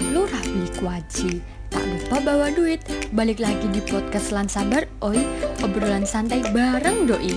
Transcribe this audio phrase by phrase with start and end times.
[0.00, 1.32] Pak Lurah beli kuaci.
[1.68, 2.80] Tak lupa bawa duit.
[3.12, 5.20] Balik lagi di podcast Lan Sabar, oi,
[5.60, 7.36] obrolan santai bareng doi.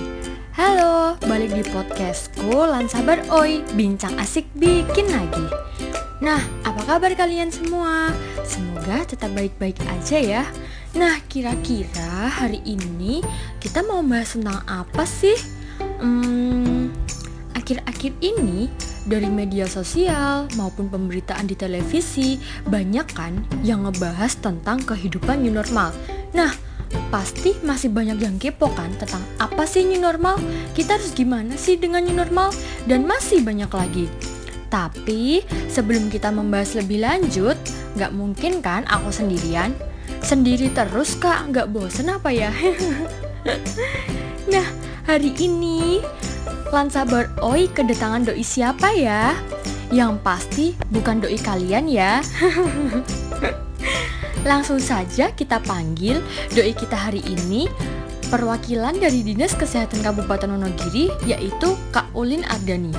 [0.56, 5.44] Halo, balik di podcastku Lan Sabar, oi, bincang asik bikin lagi.
[6.24, 8.08] Nah, apa kabar kalian semua?
[8.48, 10.44] Semoga tetap baik-baik aja ya.
[10.96, 13.20] Nah, kira-kira hari ini
[13.60, 15.36] kita mau bahas tentang apa sih?
[16.00, 16.88] Hmm,
[17.52, 18.72] akhir-akhir ini
[19.04, 25.92] dari media sosial maupun pemberitaan di televisi banyak kan yang ngebahas tentang kehidupan new normal.
[26.32, 26.52] Nah,
[27.12, 30.40] pasti masih banyak yang kepo kan tentang apa sih new normal?
[30.72, 32.50] Kita harus gimana sih dengan new normal?
[32.88, 34.06] Dan masih banyak lagi.
[34.72, 37.54] Tapi sebelum kita membahas lebih lanjut,
[37.94, 39.70] nggak mungkin kan aku sendirian?
[40.24, 42.50] Sendiri terus kak, nggak bosen apa ya?
[44.52, 44.66] nah,
[45.06, 46.02] hari ini
[46.74, 49.30] Lansabar Oi kedatangan doi siapa ya?
[49.94, 52.18] Yang pasti bukan doi kalian ya.
[54.50, 56.18] Langsung saja kita panggil
[56.50, 57.70] doi kita hari ini
[58.26, 62.90] perwakilan dari Dinas Kesehatan Kabupaten Wonogiri yaitu Kak Ulin Ardani.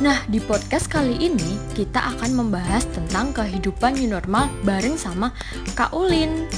[0.00, 5.36] Nah, di podcast kali ini kita akan membahas tentang kehidupan new normal bareng sama
[5.76, 6.48] Kak Ulin.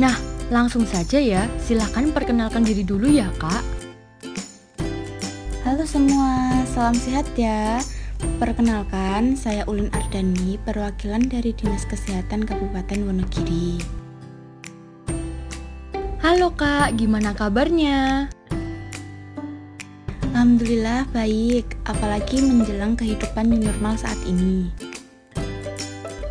[0.00, 0.16] Nah,
[0.48, 3.77] langsung saja ya, silahkan perkenalkan diri dulu ya Kak.
[5.78, 6.34] Halo semua,
[6.74, 7.78] salam sehat ya.
[8.42, 13.78] Perkenalkan, saya Ulin Ardani, perwakilan dari Dinas Kesehatan Kabupaten Wonogiri.
[16.18, 18.26] Halo Kak, gimana kabarnya?
[20.34, 24.74] Alhamdulillah baik, apalagi menjelang kehidupan new normal saat ini.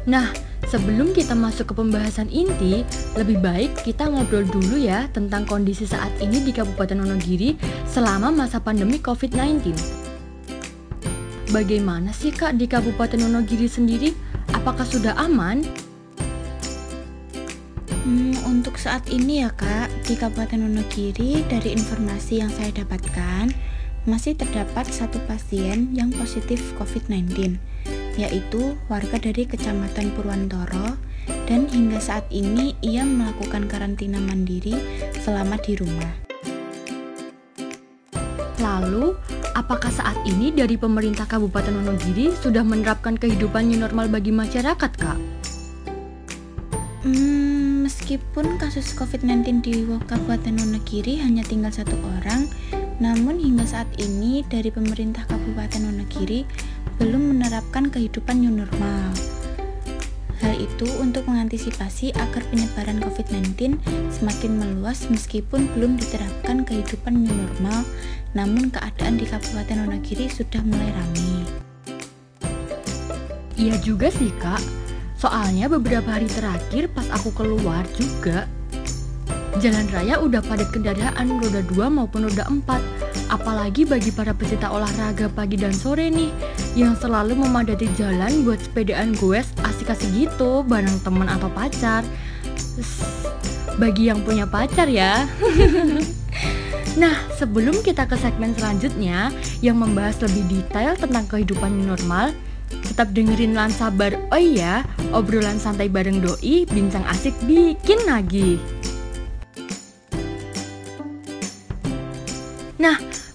[0.03, 0.27] Nah,
[0.67, 2.83] sebelum kita masuk ke pembahasan inti,
[3.15, 7.55] lebih baik kita ngobrol dulu ya tentang kondisi saat ini di Kabupaten Wonogiri
[7.87, 9.71] selama masa pandemi COVID-19.
[11.55, 14.11] Bagaimana sih Kak di Kabupaten Wonogiri sendiri?
[14.51, 15.63] Apakah sudah aman?
[18.07, 23.51] Hmm, untuk saat ini ya kak, di Kabupaten Wonogiri dari informasi yang saya dapatkan,
[24.07, 27.59] masih terdapat satu pasien yang positif COVID-19,
[28.17, 30.97] yaitu warga dari Kecamatan Purwantoro,
[31.47, 34.75] dan hingga saat ini ia melakukan karantina mandiri
[35.21, 36.27] selama di rumah.
[38.57, 39.13] Lalu,
[39.53, 45.19] apakah saat ini dari pemerintah Kabupaten Wonogiri sudah menerapkan kehidupan new normal bagi masyarakat, Kak?
[47.05, 52.49] Hmm, meskipun kasus COVID-19 di Kabupaten Wonogiri hanya tinggal satu orang,
[52.97, 56.49] namun hingga saat ini dari pemerintah Kabupaten Wonogiri
[56.97, 59.13] belum menerapkan kehidupan new normal.
[60.37, 63.81] Hal itu untuk mengantisipasi agar penyebaran COVID-19
[64.13, 67.81] semakin meluas meskipun belum diterapkan kehidupan new normal,
[68.37, 71.41] namun keadaan di Kabupaten Wonogiri sudah mulai ramai.
[73.57, 74.61] Iya juga sih kak,
[75.17, 78.45] soalnya beberapa hari terakhir pas aku keluar juga
[79.57, 82.96] Jalan raya udah padat kendaraan roda 2 maupun roda 4
[83.27, 86.31] Apalagi bagi para pecinta olahraga pagi dan sore nih
[86.79, 92.07] Yang selalu memadati jalan buat sepedaan goes asik-asik gitu bareng teman atau pacar.
[93.75, 95.27] Bagi yang punya pacar ya.
[96.97, 99.29] Nah, sebelum kita ke segmen selanjutnya
[99.61, 102.33] yang membahas lebih detail tentang kehidupan normal,
[102.89, 104.17] tetap dengerin Lan Sabar.
[104.33, 104.81] Oh iya,
[105.13, 108.57] obrolan santai bareng doi, bincang asik bikin lagi.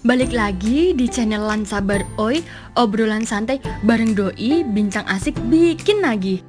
[0.03, 2.43] Balik lagi di channel Lan Sabar Oi,
[2.75, 6.43] obrolan santai bareng doi, bincang asik bikin lagi.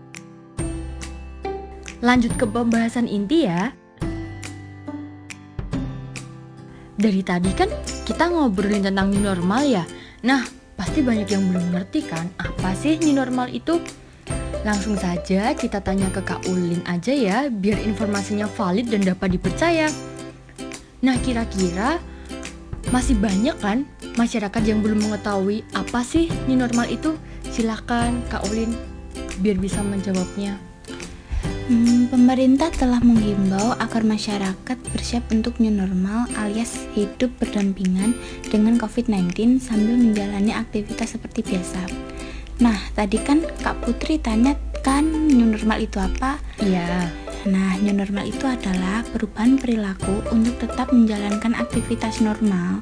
[2.02, 3.70] Lanjut ke pembahasan inti ya.
[6.98, 7.70] Dari tadi kan
[8.02, 9.86] kita ngobrolin tentang new normal ya.
[10.26, 10.42] Nah,
[10.74, 13.78] pasti banyak yang belum ngerti kan apa sih new normal itu?
[14.66, 19.86] Langsung saja kita tanya ke Kak Ulin aja ya, biar informasinya valid dan dapat dipercaya.
[21.06, 22.02] Nah, kira-kira
[22.94, 23.82] masih banyak kan
[24.14, 27.18] masyarakat yang belum mengetahui apa sih new normal itu?
[27.50, 28.70] Silakan Kak Ulin
[29.42, 30.54] biar bisa menjawabnya.
[31.66, 38.14] Hmm, pemerintah telah menghimbau agar masyarakat bersiap untuk new normal alias hidup berdampingan
[38.46, 41.90] dengan COVID-19 sambil menjalani aktivitas seperti biasa.
[42.62, 44.54] Nah, tadi kan Kak Putri tanya
[44.86, 46.38] kan new normal itu apa?
[46.62, 47.23] Iya.
[47.44, 52.80] Nah, new normal itu adalah perubahan perilaku untuk tetap menjalankan aktivitas normal,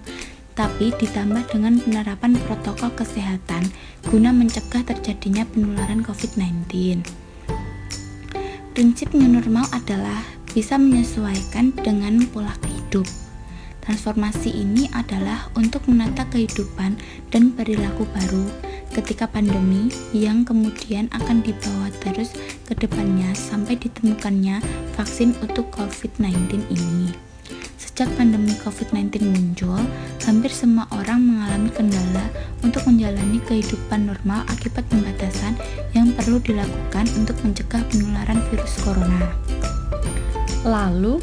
[0.55, 3.67] tapi ditambah dengan penerapan protokol kesehatan
[4.07, 7.03] guna mencegah terjadinya penularan COVID-19.
[8.71, 10.23] Prinsip new normal adalah
[10.55, 13.05] bisa menyesuaikan dengan pola hidup.
[13.83, 16.95] Transformasi ini adalah untuk menata kehidupan
[17.35, 22.37] dan perilaku baru ketika pandemi yang kemudian akan dibawa terus
[22.69, 24.61] ke depannya sampai ditemukannya
[24.95, 27.13] vaksin untuk COVID-19 ini.
[27.81, 29.81] Sejak pandemi COVID-19 muncul,
[30.25, 32.25] hampir semua orang mengalami kendala
[32.65, 35.57] untuk menjalani kehidupan normal akibat pembatasan
[35.93, 39.29] yang perlu dilakukan untuk mencegah penularan virus corona.
[40.65, 41.21] Lalu,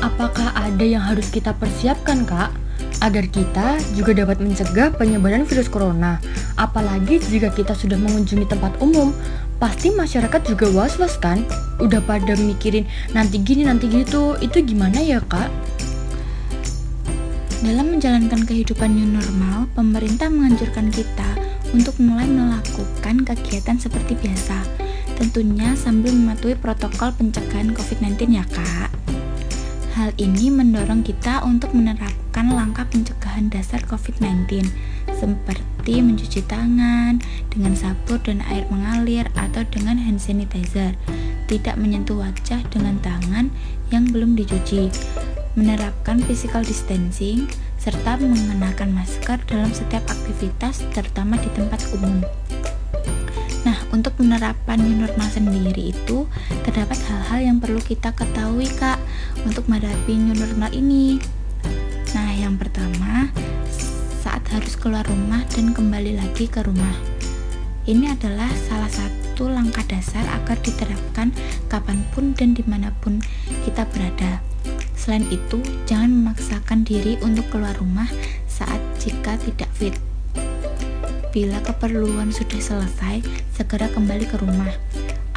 [0.00, 2.67] apakah ada yang harus kita persiapkan, Kak?
[2.98, 6.18] Agar kita juga dapat mencegah penyebaran virus corona.
[6.58, 9.14] Apalagi jika kita sudah mengunjungi tempat umum,
[9.62, 11.46] pasti masyarakat juga was-was kan?
[11.78, 15.46] Udah pada mikirin nanti gini nanti gitu, itu gimana ya, Kak?
[17.58, 21.26] Dalam menjalankan kehidupan new normal, pemerintah menganjurkan kita
[21.74, 24.62] untuk mulai melakukan kegiatan seperti biasa,
[25.18, 28.87] tentunya sambil mematuhi protokol pencegahan COVID-19 ya kak.
[29.98, 34.70] Hal ini mendorong kita untuk menerapkan langkah pencegahan dasar COVID-19
[35.10, 37.18] seperti mencuci tangan
[37.50, 40.94] dengan sabun dan air mengalir atau dengan hand sanitizer,
[41.50, 43.50] tidak menyentuh wajah dengan tangan
[43.90, 44.86] yang belum dicuci,
[45.58, 47.50] menerapkan physical distancing,
[47.82, 52.22] serta mengenakan masker dalam setiap aktivitas, terutama di tempat umum.
[53.88, 56.28] Untuk penerapan new normal sendiri itu
[56.60, 59.00] terdapat hal-hal yang perlu kita ketahui, Kak,
[59.48, 61.16] untuk menghadapi new normal ini.
[62.12, 63.32] Nah, yang pertama,
[64.20, 66.92] saat harus keluar rumah dan kembali lagi ke rumah.
[67.88, 71.32] Ini adalah salah satu langkah dasar agar diterapkan
[71.72, 73.24] kapan pun dan di mana pun
[73.64, 74.44] kita berada.
[74.92, 78.08] Selain itu, jangan memaksakan diri untuk keluar rumah
[78.44, 80.07] saat jika tidak fit.
[81.38, 83.22] Bila keperluan sudah selesai,
[83.54, 84.74] segera kembali ke rumah.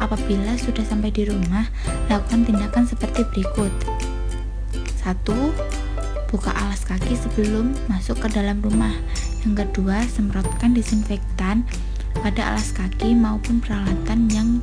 [0.02, 1.70] Apabila sudah sampai di rumah,
[2.10, 3.70] lakukan tindakan seperti berikut.
[4.98, 5.06] 1.
[6.26, 8.90] Buka alas kaki sebelum masuk ke dalam rumah.
[9.46, 11.62] Yang kedua, semprotkan disinfektan
[12.18, 14.58] pada alas kaki maupun peralatan yang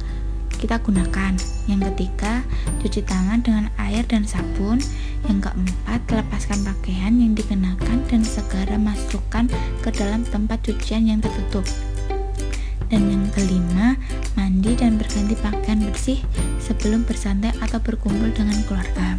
[0.59, 1.39] kita gunakan.
[1.71, 2.43] Yang ketiga,
[2.83, 4.83] cuci tangan dengan air dan sabun.
[5.31, 9.47] Yang keempat, lepaskan pakaian yang dikenakan dan segera masukkan
[9.79, 11.63] ke dalam tempat cucian yang tertutup.
[12.91, 13.95] Dan yang kelima,
[14.35, 16.19] mandi dan berganti pakaian bersih
[16.59, 19.15] sebelum bersantai atau berkumpul dengan keluarga.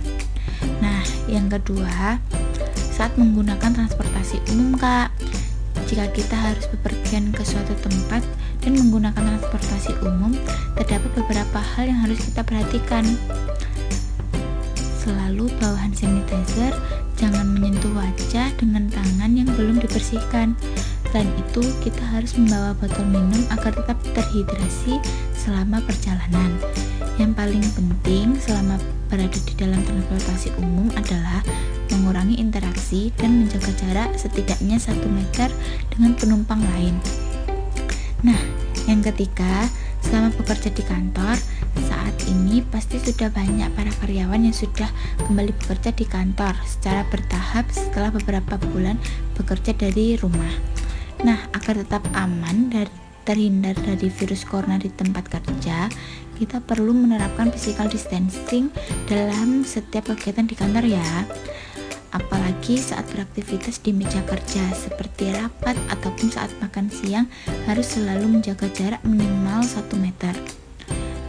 [0.85, 1.01] Nah,
[1.31, 2.21] yang kedua,
[2.93, 5.15] saat menggunakan transportasi umum, Kak.
[5.89, 8.23] Jika kita harus bepergian ke suatu tempat,
[8.61, 10.33] dan menggunakan transportasi umum,
[10.77, 13.05] terdapat beberapa hal yang harus kita perhatikan.
[15.01, 16.77] Selalu bawa hand sanitizer,
[17.17, 20.53] jangan menyentuh wajah dengan tangan yang belum dibersihkan.
[21.11, 25.01] Selain itu, kita harus membawa botol minum agar tetap terhidrasi
[25.35, 26.55] selama perjalanan.
[27.19, 28.77] Yang paling penting selama
[29.11, 31.43] berada di dalam transportasi umum adalah
[31.91, 35.51] mengurangi interaksi dan menjaga jarak setidaknya 1 meter
[35.91, 36.95] dengan penumpang lain.
[38.21, 38.37] Nah,
[38.85, 39.69] yang ketiga,
[40.05, 41.37] selama bekerja di kantor,
[41.89, 44.89] saat ini pasti sudah banyak para karyawan yang sudah
[45.25, 49.01] kembali bekerja di kantor secara bertahap setelah beberapa bulan
[49.37, 50.53] bekerja dari rumah.
[51.25, 52.89] Nah, agar tetap aman dan
[53.29, 55.89] terhindar dari virus corona di tempat kerja,
[56.41, 58.73] kita perlu menerapkan physical distancing
[59.05, 61.29] dalam setiap kegiatan di kantor ya
[62.69, 67.27] saat beraktivitas di meja kerja seperti rapat ataupun saat makan siang
[67.65, 70.37] harus selalu menjaga jarak minimal 1 meter.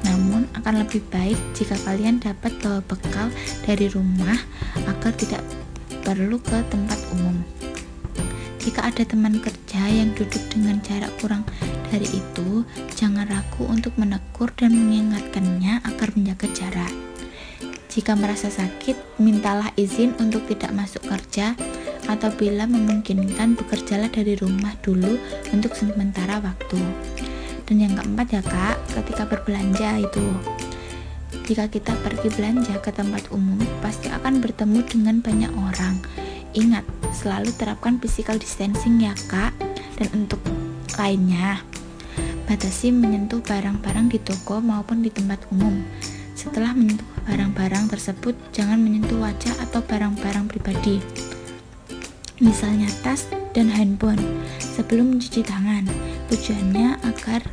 [0.05, 3.31] Namun akan lebih baik jika kalian dapat bawa bekal
[3.65, 4.37] dari rumah
[4.85, 5.41] agar tidak
[6.03, 7.39] perlu ke tempat umum.
[8.61, 11.41] Jika ada teman kerja yang duduk dengan jarak kurang
[11.89, 12.61] dari itu,
[12.93, 17.10] jangan ragu untuk menegur dan mengingatkannya agar menjaga jarak.
[17.91, 21.59] Jika merasa sakit, mintalah izin untuk tidak masuk kerja
[22.07, 25.19] atau bila memungkinkan bekerjalah dari rumah dulu
[25.51, 26.79] untuk sementara waktu.
[27.67, 30.23] Dan yang keempat ya kak, ketika berbelanja itu
[31.51, 35.99] jika kita pergi belanja ke tempat umum, pasti akan bertemu dengan banyak orang.
[36.55, 39.51] Ingat, selalu terapkan physical distancing ya kak.
[39.99, 40.39] Dan untuk
[40.95, 41.59] lainnya,
[42.47, 45.83] batasi menyentuh barang-barang di toko maupun di tempat umum.
[46.39, 50.97] Setelah menyentuh barang-barang tersebut, jangan menyentuh wajah atau barang-barang pribadi,
[52.41, 54.21] misalnya tas dan handphone,
[54.59, 55.85] sebelum mencuci tangan.
[56.31, 57.43] Tujuannya agar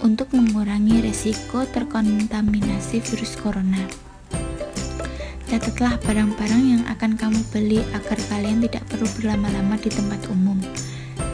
[0.00, 3.84] untuk mengurangi resiko terkontaminasi virus corona.
[5.50, 10.56] Catatlah barang-barang yang akan kamu beli agar kalian tidak perlu berlama-lama di tempat umum.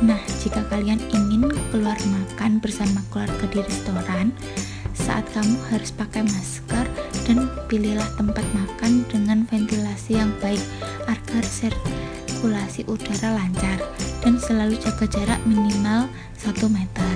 [0.00, 4.32] Nah, jika kalian ingin keluar makan bersama keluarga di restoran,
[4.96, 6.85] saat kamu harus pakai masker
[7.26, 10.62] dan pilihlah tempat makan dengan ventilasi yang baik
[11.10, 13.82] agar sirkulasi udara lancar
[14.22, 16.06] dan selalu jaga jarak minimal
[16.38, 17.14] 1 meter.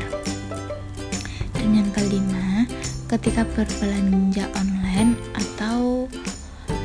[1.55, 2.67] Dan yang kelima,
[3.07, 6.11] ketika berbelanja online atau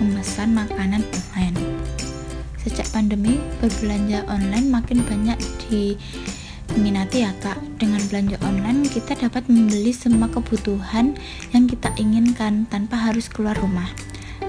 [0.01, 1.01] memesan makanan
[1.34, 1.58] online.
[2.62, 5.38] Sejak pandemi, berbelanja online makin banyak
[6.75, 7.58] diminati ya kak.
[7.79, 11.15] Dengan belanja online, kita dapat membeli semua kebutuhan
[11.55, 13.88] yang kita inginkan tanpa harus keluar rumah.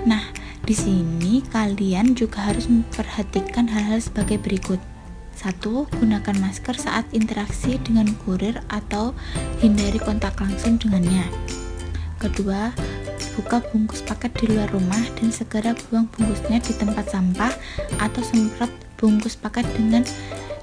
[0.03, 0.23] Nah,
[0.67, 4.83] di sini kalian juga harus memperhatikan hal-hal sebagai berikut.
[5.37, 9.15] Satu, gunakan masker saat interaksi dengan kurir atau
[9.63, 11.29] hindari kontak langsung dengannya.
[12.19, 12.75] Kedua,
[13.37, 17.53] buka bungkus paket di luar rumah dan segera buang bungkusnya di tempat sampah
[18.01, 20.03] atau semprot bungkus paket dengan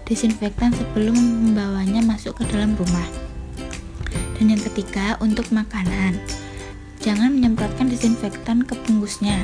[0.04, 3.08] desinfektan sebelum membawanya masuk ke dalam rumah.
[4.40, 6.20] Dan yang ketiga, untuk makanan.
[7.04, 9.44] Jangan menyemprotkan desinfektan ke bungkusnya.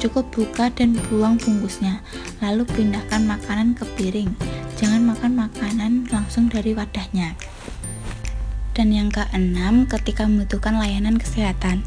[0.00, 2.00] Cukup buka dan buang bungkusnya,
[2.40, 4.32] lalu pindahkan makanan ke piring.
[4.80, 7.36] Jangan makan makanan langsung dari wadahnya.
[8.72, 11.84] Dan yang keenam, ketika membutuhkan layanan kesehatan,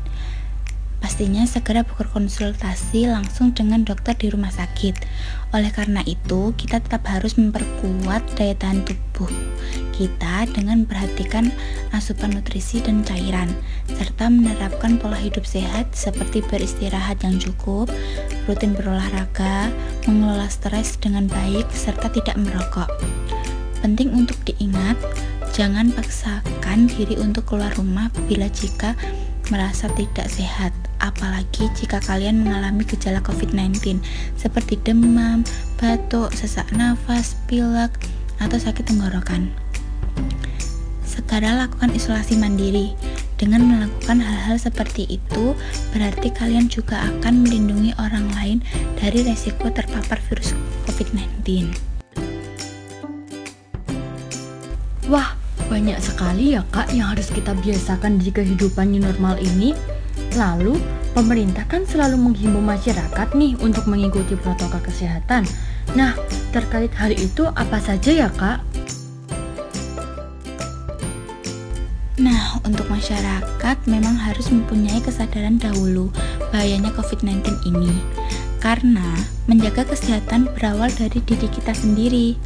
[1.04, 4.96] pastinya segera berkonsultasi langsung dengan dokter di rumah sakit.
[5.52, 9.28] Oleh karena itu, kita tetap harus memperkuat daya tahan tubuh
[9.94, 11.54] kita dengan memperhatikan
[11.94, 13.52] asupan nutrisi dan cairan,
[13.94, 17.92] serta menerapkan pola hidup sehat seperti beristirahat yang cukup,
[18.50, 19.70] rutin berolahraga,
[20.10, 22.90] mengelola stres dengan baik, serta tidak merokok.
[23.86, 24.98] Penting untuk diingat,
[25.54, 28.98] jangan paksakan diri untuk keluar rumah bila jika
[29.52, 30.72] merasa tidak sehat
[31.04, 34.00] apalagi jika kalian mengalami gejala COVID-19
[34.40, 35.44] seperti demam,
[35.76, 37.92] batuk, sesak nafas, pilek,
[38.40, 39.52] atau sakit tenggorokan.
[41.04, 42.96] Segera lakukan isolasi mandiri.
[43.34, 45.52] Dengan melakukan hal-hal seperti itu,
[45.92, 48.64] berarti kalian juga akan melindungi orang lain
[48.96, 50.56] dari resiko terpapar virus
[50.88, 51.76] COVID-19.
[55.12, 55.36] Wah,
[55.68, 59.72] banyak sekali ya kak yang harus kita biasakan di kehidupan new normal ini.
[60.34, 60.78] Lalu,
[61.14, 65.46] pemerintah kan selalu menghimbau masyarakat nih untuk mengikuti protokol kesehatan.
[65.94, 66.18] Nah,
[66.50, 68.62] terkait hal itu apa saja ya, Kak?
[72.22, 76.14] Nah, untuk masyarakat memang harus mempunyai kesadaran dahulu
[76.54, 77.42] bahayanya COVID-19
[77.74, 77.94] ini.
[78.62, 79.18] Karena
[79.50, 82.38] menjaga kesehatan berawal dari diri kita sendiri.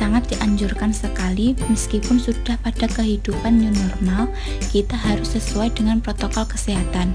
[0.00, 4.32] Sangat dianjurkan sekali meskipun sudah pada kehidupan new normal,
[4.72, 7.12] kita harus sesuai dengan protokol kesehatan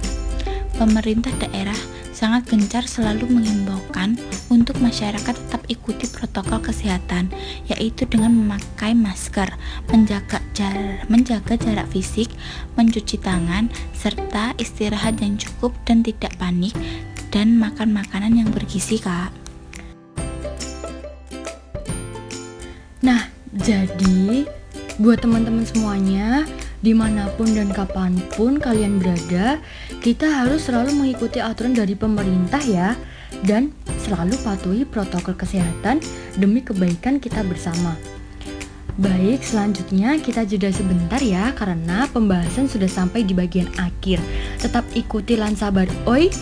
[0.75, 1.75] pemerintah daerah
[2.11, 4.15] sangat gencar selalu mengimbaukan
[4.47, 7.31] untuk masyarakat tetap ikuti protokol kesehatan,
[7.67, 9.51] yaitu dengan memakai masker,
[9.91, 12.31] menjaga jarak, menjaga jarak fisik,
[12.79, 16.75] mencuci tangan, serta istirahat yang cukup dan tidak panik,
[17.35, 19.44] dan makan makanan yang bergizi, Kak.
[23.05, 24.49] Nah, jadi
[24.97, 26.41] buat teman-teman semuanya,
[26.81, 29.61] di mana pun dan kapan pun kalian berada,
[30.01, 32.97] kita harus selalu mengikuti aturan dari pemerintah ya,
[33.45, 33.69] dan
[34.01, 36.01] selalu patuhi protokol kesehatan
[36.41, 37.93] demi kebaikan kita bersama.
[38.97, 44.17] Baik, selanjutnya kita jeda sebentar ya, karena pembahasan sudah sampai di bagian akhir.
[44.57, 46.33] Tetap ikuti Lansabar Oi,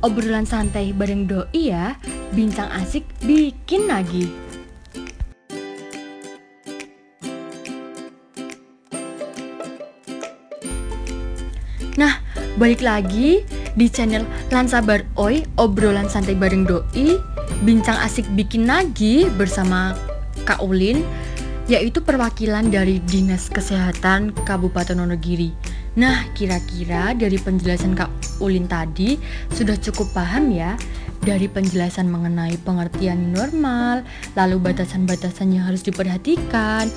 [0.00, 2.00] obrolan santai bareng Doi ya,
[2.32, 4.47] bincang asik bikin lagi.
[12.58, 13.46] Balik lagi
[13.78, 17.14] di channel Lansabar Oi, obrolan santai bareng Doi,
[17.62, 19.94] bincang asik bikin lagi bersama
[20.42, 21.06] Kak Ulin,
[21.70, 25.54] yaitu perwakilan dari Dinas Kesehatan Kabupaten Wonogiri.
[25.94, 29.14] Nah, kira-kira dari penjelasan Kak Ulin tadi
[29.54, 30.74] sudah cukup paham ya
[31.22, 34.02] dari penjelasan mengenai pengertian normal,
[34.34, 36.90] lalu batasan-batasan yang harus diperhatikan,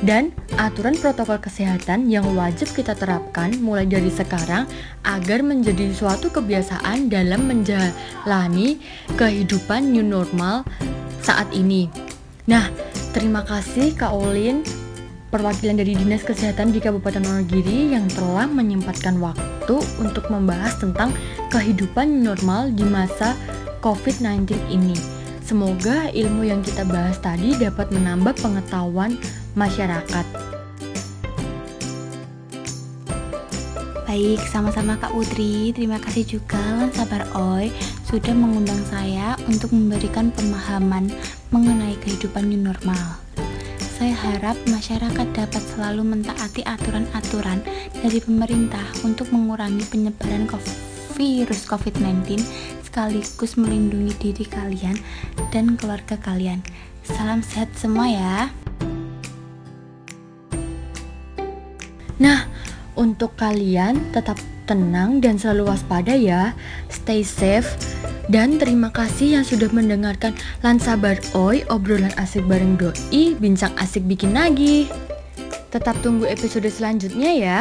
[0.00, 4.64] dan aturan protokol kesehatan yang wajib kita terapkan mulai dari sekarang
[5.04, 8.80] agar menjadi suatu kebiasaan dalam menjalani
[9.20, 10.64] kehidupan new normal
[11.20, 11.92] saat ini.
[12.48, 12.72] Nah,
[13.14, 14.66] terima kasih Kak Olin,
[15.30, 21.14] perwakilan dari Dinas Kesehatan di Kabupaten Wonogiri yang telah menyempatkan waktu untuk membahas tentang
[21.54, 23.38] kehidupan new normal di masa
[23.80, 24.94] COVID-19 ini.
[25.42, 29.18] Semoga ilmu yang kita bahas tadi dapat menambah pengetahuan
[29.54, 30.26] masyarakat.
[34.12, 35.72] Baik, sama-sama Kak Putri.
[35.72, 36.60] Terima kasih juga
[36.92, 37.72] Sabar Oi
[38.04, 41.08] sudah mengundang saya untuk memberikan pemahaman
[41.48, 43.16] mengenai kehidupan new normal.
[43.80, 47.64] Saya harap masyarakat dapat selalu mentaati aturan-aturan
[48.04, 50.44] dari pemerintah untuk mengurangi penyebaran
[51.16, 52.36] virus COVID-19
[52.84, 55.00] sekaligus melindungi diri kalian
[55.48, 56.60] dan keluarga kalian.
[57.00, 58.52] Salam sehat semua ya.
[62.22, 62.46] Nah,
[62.94, 64.38] untuk kalian tetap
[64.70, 66.54] tenang dan selalu waspada ya.
[66.86, 67.66] Stay safe
[68.30, 70.30] dan terima kasih yang sudah mendengarkan
[70.62, 74.86] Lansabar Oi, obrolan asik bareng Doi, bincang asik bikin lagi.
[75.74, 77.58] Tetap tunggu episode selanjutnya ya.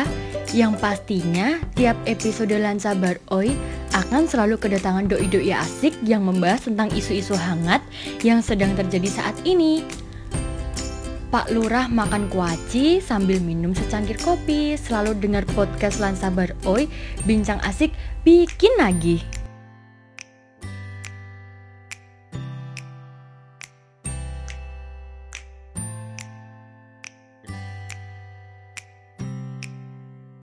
[0.54, 3.58] Yang pastinya tiap episode Lansabar Oi
[3.98, 7.82] akan selalu kedatangan doi-doi asik yang membahas tentang isu-isu hangat
[8.22, 9.82] yang sedang terjadi saat ini.
[11.32, 16.92] Pak Lurah makan kuaci sambil minum secangkir kopi, selalu dengar podcast Lansabar Oi,
[17.24, 17.96] bincang asik,
[18.28, 19.41] bikin lagi.